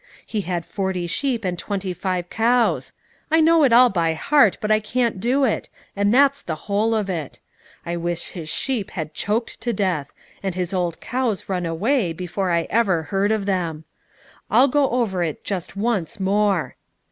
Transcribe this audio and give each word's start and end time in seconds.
He 0.25 0.41
had 0.41 0.65
forty 0.65 1.05
sheep 1.05 1.45
and 1.45 1.59
twenty 1.59 1.93
five 1.93 2.27
cows. 2.31 2.91
I 3.29 3.39
know 3.39 3.63
it 3.63 3.71
all 3.71 3.89
by 3.89 4.15
heart; 4.15 4.57
but 4.59 4.71
I 4.71 4.79
can't 4.79 5.19
do 5.19 5.43
it, 5.43 5.69
and 5.95 6.11
that's 6.11 6.41
the 6.41 6.55
whole 6.65 6.95
of 6.95 7.07
it. 7.07 7.37
I 7.85 7.95
wish 7.97 8.29
his 8.29 8.49
sheep 8.49 8.89
had 8.89 9.13
choked 9.13 9.61
to 9.61 9.73
death, 9.73 10.11
and 10.41 10.55
his 10.55 10.73
old 10.73 11.01
cows 11.01 11.47
run 11.47 11.67
away, 11.67 12.13
before 12.13 12.49
I 12.49 12.63
ever 12.71 13.03
heard 13.03 13.31
of 13.31 13.45
them. 13.45 13.83
I'll 14.49 14.67
go 14.67 14.89
over 14.89 15.21
it 15.21 15.43
just 15.43 15.75
once 15.75 16.19
more." 16.19 16.77